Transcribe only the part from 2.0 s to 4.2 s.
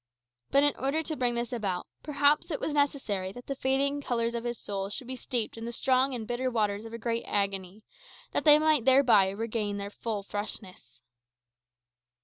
perhaps it was necessary that the faded